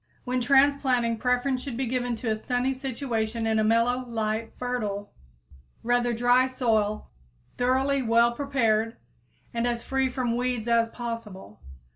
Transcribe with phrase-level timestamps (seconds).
[0.23, 5.13] When transplanting, preference should be given to a sunny situation in a mellow, light, fertile,
[5.83, 7.11] rather dry soil
[7.59, 8.97] thoroughly well prepared
[9.53, 11.61] and as free from weeds as possible.